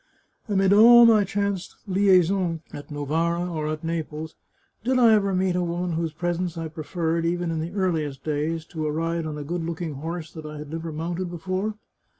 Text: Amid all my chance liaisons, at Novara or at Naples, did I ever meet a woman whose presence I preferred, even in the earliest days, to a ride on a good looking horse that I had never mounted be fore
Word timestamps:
Amid 0.49 0.73
all 0.73 1.05
my 1.05 1.23
chance 1.23 1.75
liaisons, 1.85 2.61
at 2.73 2.89
Novara 2.89 3.47
or 3.53 3.67
at 3.67 3.83
Naples, 3.83 4.33
did 4.83 4.97
I 4.97 5.13
ever 5.13 5.31
meet 5.35 5.55
a 5.55 5.61
woman 5.61 5.91
whose 5.91 6.11
presence 6.11 6.57
I 6.57 6.69
preferred, 6.69 7.23
even 7.23 7.51
in 7.51 7.59
the 7.61 7.73
earliest 7.79 8.23
days, 8.23 8.65
to 8.73 8.87
a 8.87 8.91
ride 8.91 9.27
on 9.27 9.37
a 9.37 9.43
good 9.43 9.63
looking 9.63 9.93
horse 9.93 10.31
that 10.31 10.47
I 10.47 10.57
had 10.57 10.71
never 10.71 10.91
mounted 10.91 11.29
be 11.29 11.37
fore 11.37 11.75